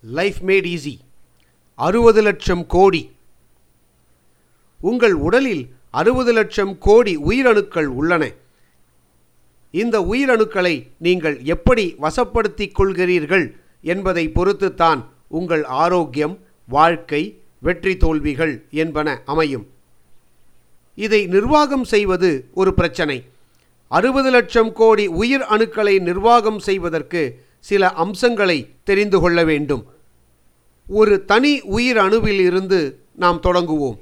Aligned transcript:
Life 0.00 0.36
mat 0.46 0.68
easy 0.76 0.98
அறுபது 1.74 2.22
லட்சம் 2.22 2.66
கோடி. 2.66 3.10
உங்கள் 4.80 5.12
உடலில் 5.12 5.74
அறுபது 5.90 6.32
லட்சம் 6.32 6.78
கோடி 6.78 7.16
உயிரணுக்கள் 7.16 7.84
உள்ளன. 7.84 8.32
இந்த 9.70 10.00
உயிரணுக்களை 10.00 10.86
நீங்கள் 10.98 11.42
எப்படி 11.42 11.94
வசப்படுத்திக் 12.00 12.74
கொள்கிறீர்கள் 12.78 13.56
என்பதை 13.82 14.28
பொறுத்துத்தான் 14.28 15.04
உங்கள் 15.28 15.64
ஆரோக்கியம் 15.64 16.38
வாழ்க்கை 16.66 17.38
வெற்றி 17.58 17.96
தோல்விகள் 17.96 18.64
என்பன 18.70 19.22
அமையும். 19.24 19.66
இதை 20.94 21.26
நிர்வாகம் 21.26 21.84
செய்வது 21.84 22.48
ஒரு 22.54 22.74
பிரச்சனை. 22.74 23.24
அறுபது 23.88 24.30
லட்சம் 24.30 24.72
கோடி 24.72 25.06
உயிர் 25.06 25.40
அணுக்களை 25.40 26.00
நிர்வாகம் 26.00 26.58
செய்வதற்கு 26.58 27.44
சில 27.68 27.92
அம்சங்களை 28.02 28.58
தெரிந்து 28.84 29.20
கொள்ள 29.20 29.44
வேண்டும். 29.44 29.82
ஒரு 30.86 31.24
தனி 31.24 31.52
உயிர் 31.76 31.96
அணுவில் 31.96 32.42
இருந்து 32.48 32.80
நாம் 33.14 33.40
தொடங்குவோம். 33.40 33.98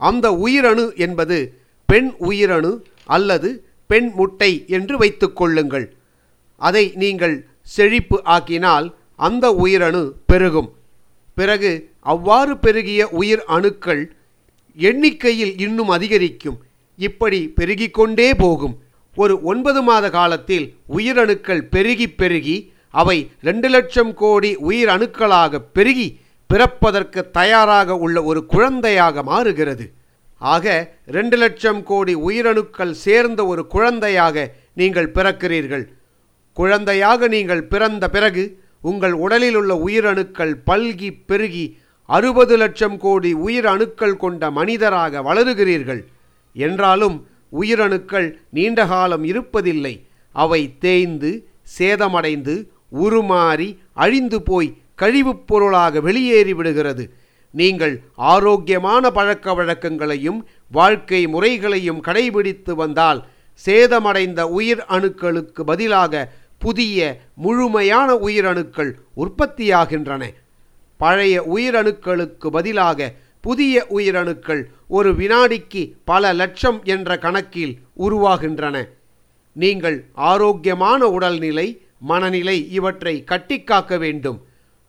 அந்த 0.00 0.26
உயிரணு 0.46 0.84
என்பது 0.96 1.38
பெண் 1.86 2.10
உயிரணு 2.18 2.70
அல்லது 3.04 3.48
பெண் 3.86 4.10
முட்டை 4.14 4.52
என்று 4.68 4.96
வைத்துக்கொள்ளுங்கள் 4.98 5.86
அதை 6.60 6.84
நீங்கள் 6.94 7.36
செழிப்பு 7.62 8.16
ஆக்கினால் 8.24 8.86
அந்த 9.16 9.46
உயிரணு 9.52 10.02
பெருகும். 10.26 10.70
பிறகு 11.34 11.72
அவ்வாறு 12.00 12.58
பெருகிய 12.58 13.08
உயிர் 13.20 13.42
அணுக்கள் 13.56 14.02
எண்ணிக்கையில் 14.76 15.54
இன்னும் 15.58 15.88
அதிகரிக்கும். 15.88 16.58
இப்படி 16.98 17.40
பெருகிக்கொண்டே 17.56 18.28
போகும். 18.38 18.76
ஒரு 19.16 19.42
ஒன்பது 19.42 19.82
மாத 19.82 20.10
காலத்தில் 20.10 20.66
உயிரணுக்கள் 20.96 21.62
பெருகி 21.70 22.08
பெருகி 22.10 22.72
அவை 22.90 23.30
ரெண்டு 23.40 23.68
லட்சம் 23.68 24.14
கோடி 24.14 24.56
உயிர் 24.56 24.88
அணுக்களாக 24.88 25.58
பெருகி 25.72 26.20
பிறப்பதற்கு 26.46 27.30
தயாராக 27.30 27.96
உள்ள 27.96 28.22
ஒரு 28.22 28.46
குழந்தையாக 28.46 29.22
மாறுகிறது. 29.22 29.92
ஆக 30.38 30.94
ரெண்டு 31.06 31.36
லட்சம் 31.36 31.82
கோடி 31.82 32.14
உயிரணுக்கள் 32.16 32.90
சேர்ந்த 32.90 33.46
ஒரு 33.46 33.66
குழந்தையாக 33.66 34.54
நீங்கள் 34.74 35.12
பிறக்கிறீர்கள். 35.14 35.84
குழந்தையாக 36.52 37.28
நீங்கள் 37.28 37.64
பிறந்த 37.64 38.04
பிறகு 38.08 38.44
உங்கள் 38.82 39.12
உடலில் 39.12 39.54
உள்ள 39.54 39.74
உயிரணுக்கள் 39.74 40.54
பல்கி 40.66 41.10
பெருகி 41.26 41.76
அறுபது 42.04 42.56
லட்சம் 42.56 42.96
கோடி 42.96 43.32
உயிர் 43.32 43.66
அணுக்கள் 43.66 44.16
கொண்ட 44.16 44.50
மனிதராக 44.50 45.22
வளருகிறீர்கள். 45.22 46.00
என்றாலும் 46.52 47.26
உயிரணுக்கள் 47.60 48.34
நீண்ட 48.50 48.86
காலம் 48.86 49.24
இருப்பதில்லை. 49.24 50.06
அவை 50.32 50.78
தேய்ந்து 50.78 51.48
சேதமடைந்து 51.78 52.66
உருமாறி 53.00 53.78
அழிந்து 53.92 54.42
போய் 54.42 54.76
கழிவுப் 54.94 55.46
பொருளாக 55.46 56.00
வெளியேறி 56.00 56.54
விடுகிறது. 56.54 57.14
நீங்கள் 57.50 58.02
ஆரோக்கியமான 58.14 59.10
பழக்க 59.10 59.54
வழக்கங்களையும் 59.54 60.46
வாழ்க்கை 60.70 61.26
முறைகளையும் 61.26 62.02
கடைபிடித்து 62.02 62.72
வந்தால் 62.72 63.26
சேதமடைந்த 63.66 64.40
உயிர் 64.40 64.84
அணுக்களுக்கு 64.88 65.62
பதிலாக 65.62 66.32
புதிய 66.58 67.20
முழுமையான 67.34 68.14
உயிரணுக்கள் 68.14 68.92
உற்பத்தியாகின்றன. 69.16 70.24
பழைய 70.96 71.42
உயிரணுக்களுக்கு 71.42 72.48
பதிலாக 72.48 73.14
புதிய 73.40 73.86
உயிரணுக்கள் 73.90 74.62
ஒரு 74.88 75.10
வினாடிக்கு 75.12 75.82
பல 76.04 76.32
லட்சம் 76.32 76.78
என்ற 76.84 77.18
கணக்கில் 77.18 77.78
உருவாகின்றன. 77.98 78.88
நீங்கள் 79.52 80.04
ஆரோக்கியமான 80.12 81.08
உடல்நிலை 81.08 81.82
மனநிலை 81.98 82.70
இவற்றை 82.70 83.24
கட்டிக்காக்க 83.26 83.98
வேண்டும். 83.98 84.38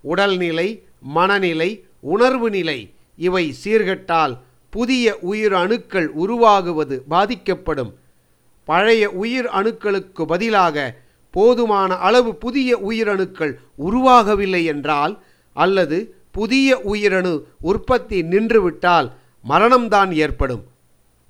உடல்நிலை 0.01 0.83
மனநிலை 0.99 1.83
உணர்வு 1.99 2.49
நிலை 2.49 2.79
இவை 3.17 3.55
சீர்கெட்டால் 3.63 4.37
புதிய 4.69 5.17
உயிர் 5.21 5.53
அணுக்கள் 5.53 6.09
உருவாகுவது 6.13 7.03
பாதிக்கப்படும். 7.07 7.95
பழைய 8.63 9.09
உயிர் 9.09 9.45
அணுக்களுக்கு 9.45 10.23
பதிலாக 10.25 10.95
போதுமான 11.31 11.95
அளவு 11.95 12.35
புதிய 12.35 12.77
உயிரணுக்கள் 12.77 13.53
உருவாகவில்லை 13.77 14.63
என்றால் 14.63 15.13
அல்லது 15.53 15.97
புதிய 16.31 16.79
உயிரணு 16.79 17.47
உற்பத்தி 17.61 18.23
நின்றுவிட்டால் 18.23 19.11
மரணம்தான் 19.49 20.11
ஏற்படும். 20.13 20.63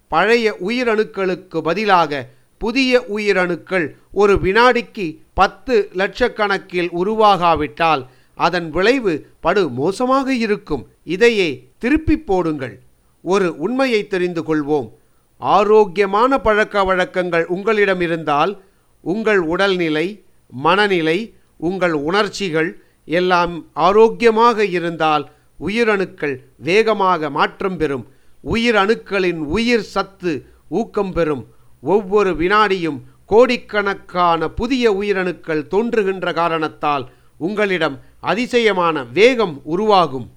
பழைய 0.08 0.56
உயிரணுக்களுக்கு 0.68 1.58
பதிலாக 1.60 2.28
புதிய 2.58 3.06
உயிரணுக்கள் 3.16 3.96
ஒரு 4.12 4.34
வினாடிக்கு 4.36 5.18
பத்து 5.34 5.90
லட்சக்கணக்கில் 5.94 6.90
உருவாகாவிட்டால் 7.04 8.06
அதன் 8.36 8.70
விளைவு 8.70 9.28
படு 9.40 9.70
மோசமாக 9.70 10.34
இருக்கும். 10.34 10.88
இதையே 11.04 11.68
திருப்பி 11.78 12.20
போடுங்கள். 12.20 12.80
ஒரு 13.22 13.58
உண்மையை 13.58 14.08
தெரிந்து 14.08 14.42
கொள்வோம். 14.42 14.90
ஆரோக்கியமான 15.38 16.38
பழக்க 16.38 16.84
வழக்கங்கள் 16.84 17.46
உங்களிடம் 17.46 18.02
இருந்தால் 18.02 18.62
உங்கள் 19.02 19.40
உடல்நிலை 19.40 20.24
மனநிலை 20.48 21.34
உங்கள் 21.58 21.94
உணர்ச்சிகள் 21.94 22.84
எல்லாம் 23.06 23.68
ஆரோக்கியமாக 23.74 24.66
இருந்தால் 24.66 25.32
உயிரணுக்கள் 25.60 26.36
வேகமாக 26.58 27.30
மாற்றம் 27.30 27.78
பெறும். 27.78 28.06
உயிரணுக்களின் 28.44 29.38
உயிர் 29.38 29.88
சத்து 29.94 30.46
ஊக்கம் 30.68 31.14
பெறும். 31.14 31.48
ஒவ்வொரு 31.82 32.36
வினாடியும் 32.36 33.04
கோடிக்கணக்கான 33.26 34.50
புதிய 34.50 34.92
உயிரணுக்கள் 34.92 35.68
தோன்றுகின்ற 35.68 36.34
காரணத்தால் 36.34 37.10
உங்களிடம் 37.38 38.00
அதிசயமான 38.20 39.04
வேகம் 39.04 39.62
உருவாகும். 39.64 40.30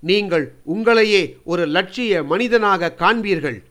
நீங்கள் 0.00 0.54
உங்களையே 0.66 1.36
ஒரு 1.44 1.66
லட்சிய 1.66 2.22
மனிதனாக 2.22 2.94
காண்பீர்கள். 2.98 3.62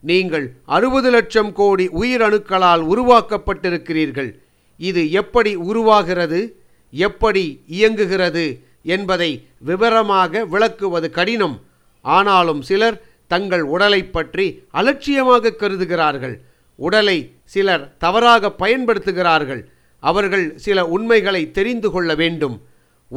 நீங்கள் 0.00 0.52
அறுபது 0.64 1.10
லட்சம் 1.10 1.52
கோடி 1.52 1.88
உயிரணுக்களால் 1.88 2.82
உருவாக்கப்பட்டிருக்கிறீர்கள். 2.92 4.30
இது 4.76 5.10
எப்படி 5.10 5.56
உருவாகிறது? 5.56 6.59
எப்படி 6.90 7.64
இயங்குகிறது 7.66 8.64
என்பதை 8.82 9.46
விவரமாக 9.58 10.44
விளக்குவது 10.44 11.10
கடினம். 11.10 11.60
ஆனாலும் 12.00 12.62
சிலர் 12.62 13.02
தங்கள் 13.26 13.62
உடலை 13.62 14.04
பற்றி 14.04 14.62
அலட்சியமாக 14.70 15.50
கருதுகிறார்கள். 15.50 16.40
உடலை 16.76 17.30
சிலர் 17.44 17.96
தவறாக 17.98 18.52
பயன்படுத்துகிறார்கள். 18.58 19.62
அவர்கள் 20.00 20.56
சில 20.56 20.86
உண்மைகளை 20.86 21.50
தெரிந்து 21.50 21.90
கொள்ள 21.90 22.14
வேண்டும். 22.14 22.62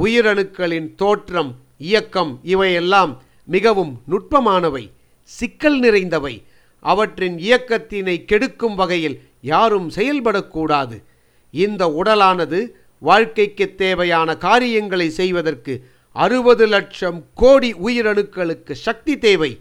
உயிரணுக்களின் 0.03 0.95
தோற்றம் 0.95 1.55
இயக்கம் 1.77 2.39
இவையெல்லாம் 2.43 3.21
மிகவும் 3.45 4.01
நுட்பமானவை 4.09 4.91
சிக்கல் 5.23 5.79
நிறைந்தவை. 5.79 6.43
அவற்றின் 6.79 7.37
இயக்கத்தினை 7.37 8.25
கெடுக்கும் 8.25 8.75
வகையில் 8.75 9.21
யாரும் 9.41 9.91
செயல்படக்கூடாது. 9.91 11.03
இந்த 11.51 11.87
உடலானது 11.87 12.77
வாழ்க்கைக்கு 13.07 13.65
தேவையான 13.83 14.29
காரியங்களை 14.45 15.07
செய்வதற்கு 15.19 15.73
அறுபது 16.15 16.65
லட்சம் 16.73 17.19
கோடி 17.41 17.69
உயிரணுக்களுக்கு 17.87 18.73
சக்தி 18.87 19.13
தேவை. 19.25 19.51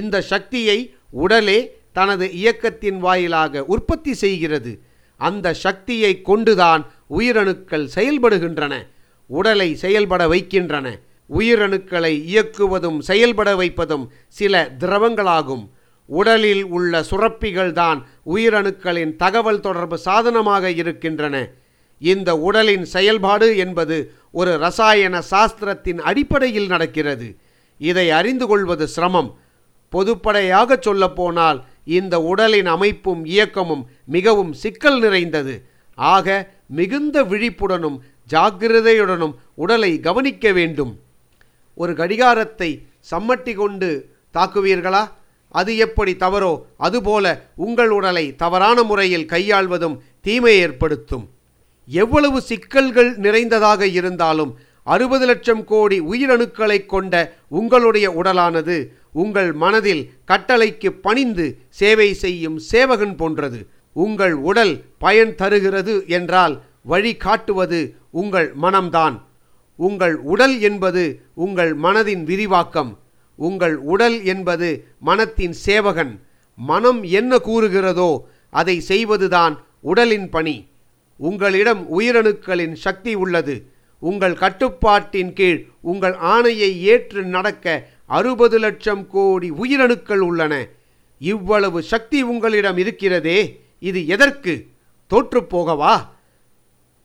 இந்த 0.00 0.16
சக்தியை 0.32 0.78
உடலே 1.24 1.58
தனது 1.98 2.26
இயக்கத்தின் 2.40 2.98
வாயிலாக 3.06 3.64
உற்பத்தி 3.74 4.12
செய்கிறது. 4.22 4.72
அந்த 5.20 5.46
சக்தியை 5.64 6.12
கொண்டுதான் 6.28 6.82
உயிரணுக்கள் 7.18 7.86
செயல்படுகின்றன 7.96 8.74
உடலை 9.30 9.68
செயல்பட 9.82 10.22
வைக்கின்றன. 10.32 10.86
உயிரணுக்களை 11.38 12.12
இயக்குவதும் 12.32 12.98
செயல்பட 13.10 13.50
வைப்பதும் 13.60 14.04
சில 14.38 14.62
திரவங்களாகும். 14.80 15.64
உடலில் 16.08 16.64
உள்ள 16.76 17.02
சுரப்பிகள் 17.10 17.72
தான் 17.72 17.98
உயிரணுக்களின் 18.34 19.12
தகவல் 19.22 19.64
தொடர்பு 19.66 19.98
சாதனமாக 20.06 20.64
இருக்கின்றன. 20.82 21.36
இந்த 22.02 22.30
உடலின் 22.46 22.84
செயல்பாடு 22.84 23.48
என்பது 23.56 23.96
ஒரு 24.32 24.52
ரசாயன 24.58 25.14
சாஸ்திரத்தின் 25.30 26.00
அடிப்படையில் 26.00 26.66
நடக்கிறது. 26.66 27.28
இதை 27.80 28.06
அறிந்து 28.10 28.46
கொள்வது 28.46 28.84
சிரமம். 28.88 29.30
பொதுப்படையாக 29.92 30.78
சொல்லப்போனால் 30.80 31.58
இந்த 31.84 32.14
உடலின் 32.20 32.66
அமைப்பும் 32.66 33.22
இயக்கமும் 33.24 33.84
மிகவும் 34.06 34.52
சிக்கல் 34.52 34.98
நிறைந்தது. 35.00 35.54
ஆக 35.98 36.26
மிகுந்த 36.66 37.16
விழிப்புடனும் 37.22 37.98
ஜாக்கிரதையுடனும் 38.32 39.34
உடலை 39.54 40.00
கவனிக்க 40.00 40.52
வேண்டும். 40.52 40.92
ஒரு 41.74 41.92
கடிகாரத்தை 41.94 42.70
சம்மட்டி 43.10 43.54
கொண்டு 43.54 43.90
தாக்குவீர்களா? 44.34 45.02
அது 45.54 45.76
எப்படி 45.76 46.12
தவறோ 46.14 46.52
அதுபோல 46.76 47.26
உங்கள் 47.56 47.90
உடலை 47.90 48.24
தவறான 48.36 48.82
முறையில் 48.82 49.30
கையாள்வதும் 49.30 49.96
தீமை 50.20 50.54
ஏற்படுத்தும். 50.58 51.26
எவ்வளவு 52.00 52.38
சிக்கல்கள் 52.40 53.10
நிறைந்ததாக 53.24 53.86
இருந்தாலும் 53.98 54.52
அறுபது 54.94 55.26
லட்சம் 55.26 55.64
கோடி 55.64 55.98
உயிரணுக்களை 56.12 56.78
கொண்ட 56.92 57.14
உங்களுடைய 57.58 58.06
உடலானது 58.20 58.76
உங்கள் 59.22 59.50
மனதில் 59.62 60.02
கட்டளைக்கு 60.30 60.90
பணிந்து 61.06 61.46
சேவை 61.80 62.08
செய்யும் 62.22 62.58
சேவகன் 62.70 63.14
போன்றது. 63.16 63.60
உங்கள் 63.96 64.34
உடல் 64.50 64.74
பயன் 64.98 65.34
தருகிறது 65.40 65.94
என்றால் 66.06 66.54
வழி 66.92 67.12
காட்டுவது 67.24 67.80
உங்கள் 68.10 68.48
மனம்தான். 68.62 69.16
உங்கள் 69.78 70.16
உடல் 70.32 70.56
என்பது 70.68 71.04
உங்கள் 71.44 71.72
மனதின் 71.84 72.24
விரிவாக்கம். 72.30 72.92
உங்கள் 73.38 73.76
உடல் 73.92 74.18
என்பது 74.32 74.68
மனத்தின் 75.08 75.56
சேவகன். 75.66 76.12
மனம் 76.58 77.00
என்ன 77.20 77.32
கூறுகிறதோ 77.48 78.10
அதை 78.50 78.76
செய்வதுதான் 78.90 79.54
உடலின் 79.80 80.28
பணி. 80.28 80.56
உங்களிடம் 81.28 81.82
உயிரணுக்களின் 81.98 82.74
சக்தி 82.84 83.12
உள்ளது. 83.22 83.54
உங்கள் 84.02 84.36
கட்டுப்பாட்டின் 84.42 85.32
கீழ் 85.38 85.60
உங்கள் 85.90 86.16
ஆணையை 86.34 86.70
ஏற்று 86.92 87.22
நடக்க 87.34 87.66
அறுபது 88.06 88.56
லட்சம் 88.58 89.04
கோடி 89.06 89.48
உயிரணுக்கள் 89.62 90.22
உள்ளன. 90.28 90.54
இவ்வளவு 91.20 91.78
சக்தி 91.92 92.18
உங்களிடம் 92.22 92.78
இருக்கிறதே 92.82 93.38
இது 93.88 94.00
எதற்கு? 94.06 94.54
தோற்றுப்போகவா 95.10 95.94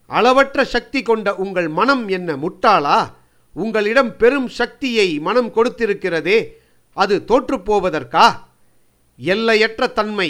அளவற்ற 0.10 0.64
சக்தி 0.76 1.00
கொண்ட 1.02 1.28
உங்கள் 1.44 1.70
மனம் 1.80 2.04
என்ன 2.08 2.30
முட்டாளா? 2.36 3.00
உங்களிடம் 3.54 4.12
பெரும் 4.22 4.50
சக்தியை 4.60 5.08
மனம் 5.20 5.50
கொடுத்திருக்கிறதே 5.56 6.38
அது 6.98 7.16
தோற்றுப்போவதற்கா 7.28 8.26
எல்லையற்ற 9.20 9.88
தன்மை 9.98 10.30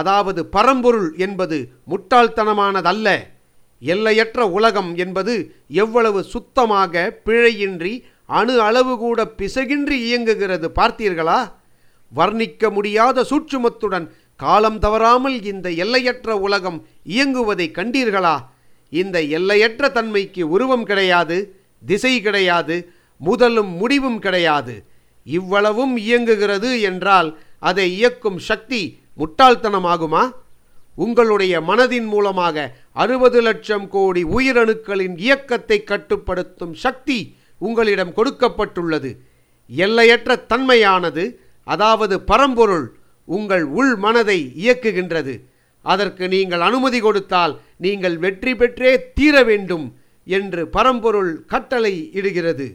அதாவது 0.00 0.40
பரம்பொருள் 0.54 1.08
என்பது 1.26 1.58
முட்டாள்தனமானதல்ல. 1.90 3.08
எல்லையற்ற 3.92 4.40
உலகம் 4.58 4.90
என்பது 5.04 5.34
எவ்வளவு 5.82 6.20
சுத்தமாக 6.34 6.94
பிழையின்றி 7.26 7.94
அணு 8.38 8.54
அளவு 8.60 8.92
கூட 8.98 9.18
பிசகின்றி 9.38 9.96
இயங்குகிறது 10.08 10.68
பார்த்தீர்களா? 10.80 11.40
வர்ணிக்க 12.12 12.70
முடியாத 12.70 13.24
சூட்சுமத்துடன் 13.30 14.06
காலம் 14.42 14.78
தவறாமல் 14.78 15.36
இந்த 15.52 15.66
எல்லையற்ற 15.84 16.36
உலகம் 16.46 16.78
இயங்குவதை 17.14 17.66
கண்டீர்களா? 17.78 18.36
இந்த 18.92 19.16
எல்லையற்ற 19.36 19.88
தன்மைக்கு 19.96 20.42
உருவம் 20.54 20.86
கிடையாது 20.90 21.38
திசை 21.86 22.14
கிடையாது 22.20 22.76
முதலும் 23.20 23.72
முடிவும் 23.80 24.20
கிடையாது. 24.24 24.74
இவ்வளவும் 25.26 25.94
இயங்குகிறது 26.06 26.70
என்றால் 26.80 27.28
அதை 27.68 27.86
இயக்கும் 27.96 28.38
சக்தி 28.48 28.82
முட்டாள்தனமாகுமா? 29.18 30.22
உங்களுடைய 30.94 31.54
மனதின் 31.60 32.06
மூலமாக 32.12 32.56
அறுபது 32.92 33.40
லட்சம் 33.42 33.88
கோடி 33.88 34.22
உயிரணுக்களின் 34.36 35.16
இயக்கத்தை 35.18 35.84
கட்டுப்படுத்தும் 35.84 36.74
சக்தி 36.74 37.18
உங்களிடம் 37.58 38.12
கொடுக்கப்பட்டுள்ளது. 38.16 39.10
எல்லையற்ற 39.70 40.36
தன்மையானது 40.48 41.24
அதாவது 41.64 42.20
பரம்பொருள் 42.20 42.86
உங்கள் 43.24 43.64
உள் 43.78 43.94
மனதை 43.96 44.38
இயக்குகின்றது. 44.64 45.34
அதற்கு 45.84 46.24
நீங்கள் 46.28 46.60
அனுமதி 46.60 47.00
கொடுத்தால் 47.00 47.60
நீங்கள் 47.76 48.16
வெற்றி 48.16 48.52
பெற்றே 48.54 48.92
தீர 49.18 49.42
வேண்டும் 49.44 49.86
என்று 50.26 50.62
பரம்பொருள் 50.68 51.44
கட்டளை 51.46 51.94
இடுகிறது. 52.12 52.66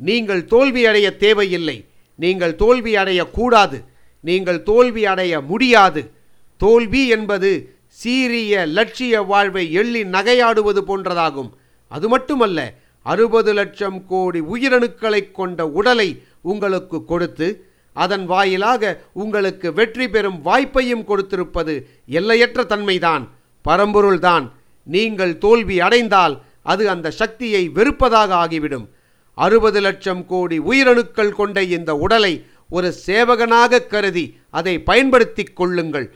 நீங்கள் 0.00 0.42
தோல்வி 0.44 0.82
அடைய 0.86 1.08
தேவையில்லை. 1.16 1.78
நீங்கள் 2.18 2.54
தோல்வி 2.56 2.92
அடையக்கூடாது 2.96 3.78
நீங்கள் 4.20 4.62
தோல்வி 4.62 5.02
அடைய 5.06 5.40
முடியாது. 5.40 6.02
தோல்வி 6.56 7.02
என்பது 7.08 7.50
சீரிய 8.00 8.66
லட்சிய 8.66 9.22
வாழ்வை 9.22 9.64
எள்ளி 9.72 10.02
நகையாடுவது 10.16 10.80
போன்றதாகும். 10.88 11.50
அது 11.88 12.08
மட்டுமல்ல 12.08 12.58
அறுபது 13.02 13.52
லட்சம் 13.52 13.98
கோடி 14.06 14.40
உயிரணுக்களை 14.52 15.32
கொண்ட 15.32 15.66
உடலை 15.78 16.08
உங்களுக்கு 16.42 16.98
கொடுத்து 17.04 17.48
அதன் 17.92 18.26
வாயிலாக 18.26 18.92
உங்களுக்கு 19.12 19.68
வெற்றி 19.72 20.06
பெறும் 20.08 20.38
வாய்ப்பையும் 20.44 21.04
கொடுத்திருப்பது 21.04 21.74
எல்லையற்ற 22.18 22.62
தன்மைதான் 22.62 23.24
பரம்பொருள்தான். 23.64 24.44
நீங்கள் 24.86 25.38
தோல்வி 25.38 25.76
அடைந்தால் 25.80 26.34
அது 26.62 26.84
அந்த 26.88 27.10
சக்தியை 27.10 27.62
வெறுப்பதாக 27.74 28.30
ஆகிவிடும். 28.42 28.86
அறுபது 29.38 29.80
லட்சம் 29.80 30.22
கோடி 30.26 30.58
உயிரணுக்கள் 30.60 31.36
கொண்ட 31.40 31.62
இந்த 31.62 31.90
உடலை 31.96 32.32
ஒரு 32.70 32.88
சேவகனாக 33.06 33.86
கருதி 33.92 34.24
அதை 34.58 34.74
பயன்படுத்திக் 34.88 35.56
கொள்ளுங்கள். 35.58 36.06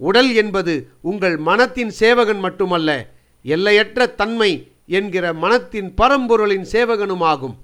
உடல் 0.00 0.30
என்பது 0.34 0.74
உங்கள் 1.00 1.36
மனத்தின் 1.48 1.92
சேவகன் 2.00 2.40
மட்டுமல்ல 2.46 2.90
எல்லையற்ற 3.54 4.06
தன்மை 4.20 4.50
என்கிற 4.98 5.24
மனத்தின் 5.32 5.88
பரம்பொருளின் 6.00 6.66
சேவகனுமாகும். 6.72 7.54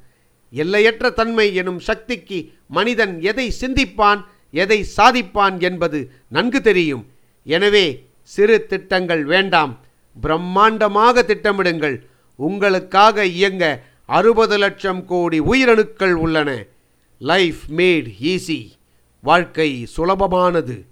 எல்லையற்ற 0.52 1.10
தன்மை 1.10 1.46
எனும் 1.54 1.80
சக்திக்கு 1.88 2.38
மனிதன் 2.68 3.14
எதை 3.30 3.46
சிந்திப்பான் 3.60 4.20
எதை 4.62 4.78
சாதிப்பான் 4.96 5.56
என்பது 5.68 5.98
நன்கு 6.28 6.60
தெரியும். 6.68 7.04
எனவே 7.56 7.86
சிறு 8.34 8.56
திட்டங்கள் 8.66 9.24
வேண்டாம். 9.24 9.72
பிரம்மாண்டமாக 10.22 11.22
திட்டமிடுங்கள். 11.30 11.96
உங்களுக்காக 12.38 13.26
இயங்க 13.38 13.64
அறுபது 14.16 14.56
லட்சம் 14.58 15.02
கோடி 15.04 15.38
உயிரணுக்கள் 15.40 16.16
உள்ளன. 16.24 16.50
லைஃப் 17.18 17.60
மேட் 17.68 18.08
ஈஸி 18.20 18.70
வாழ்க்கை 19.20 19.88
சுலபமானது. 19.96 20.84